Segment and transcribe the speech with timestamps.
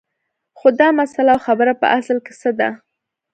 [0.57, 2.69] خو دا مسله او خبره په اصل کې څه ده